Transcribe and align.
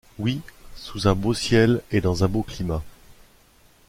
Oui, 0.17 0.41
sous 0.73 1.07
un 1.07 1.13
beau 1.13 1.35
ciel 1.35 1.79
et 1.91 2.01
dans 2.01 2.23
un 2.23 2.27
beau 2.27 2.41
climat 2.41 2.81